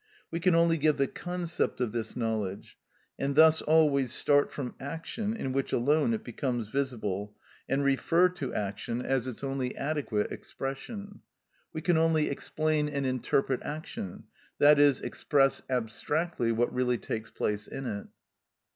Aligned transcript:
We 0.31 0.39
can 0.39 0.55
only 0.55 0.79
give 0.79 0.97
the 0.97 1.05
concept 1.05 1.79
of 1.79 1.91
this 1.91 2.15
knowledge, 2.15 2.75
and 3.19 3.35
thus 3.35 3.61
always 3.61 4.11
start 4.11 4.51
from 4.51 4.73
action 4.79 5.35
in 5.35 5.53
which 5.53 5.71
alone 5.71 6.15
it 6.15 6.23
becomes 6.23 6.69
visible, 6.69 7.35
and 7.69 7.83
refer 7.83 8.27
to 8.29 8.51
action 8.51 9.03
as 9.03 9.27
its 9.27 9.43
only 9.43 9.77
adequate 9.77 10.31
expression. 10.31 11.19
We 11.71 11.81
can 11.81 11.99
only 11.99 12.29
explain 12.31 12.89
and 12.89 13.05
interpret 13.05 13.61
action, 13.61 14.23
i.e., 14.59 14.93
express 15.03 15.61
abstractly 15.69 16.51
what 16.51 16.73
really 16.73 16.97
takes 16.97 17.29
place 17.29 17.67
in 17.67 17.85
it. 17.85 18.07